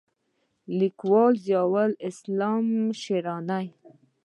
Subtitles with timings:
[0.77, 2.65] لیکوال: ضیاءالاسلام
[3.01, 3.65] شېراني